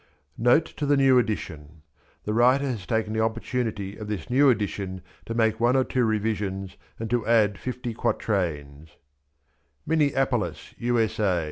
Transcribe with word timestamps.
17 0.43 0.63
0ott 0.73 0.75
to 0.75 0.87
ti^c 0.87 0.97
0m 0.97 1.23
emion 1.23 1.81
TAe 2.25 2.31
writer 2.33 2.65
has 2.65 2.87
taken 2.87 3.13
the 3.13 3.19
opportunity 3.19 3.95
of 3.97 4.07
this 4.07 4.31
new 4.31 4.49
edition 4.49 5.03
to 5.27 5.35
make 5.35 5.59
one 5.59 5.75
or 5.75 5.83
two 5.83 6.03
revisions^ 6.03 6.75
and 6.97 7.07
to 7.11 7.21
addffty 7.21 7.95
quatrains, 7.95 8.97
MINNEAPOLIS, 9.85 10.73
U. 10.79 10.99
S. 10.99 11.19
A. 11.19 11.39